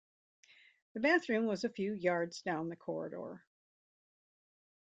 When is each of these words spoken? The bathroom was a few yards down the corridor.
The 0.95 0.99
bathroom 0.99 1.45
was 1.45 1.63
a 1.63 1.69
few 1.69 1.93
yards 1.93 2.41
down 2.41 2.69
the 2.69 2.75
corridor. 2.75 3.45